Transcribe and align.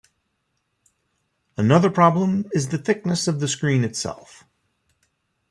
Another 1.57 1.91
problem 1.91 2.49
is 2.53 2.69
the 2.69 2.79
thickness 2.79 3.27
of 3.27 3.39
the 3.39 3.47
screen 3.47 3.83
itself. 3.83 4.43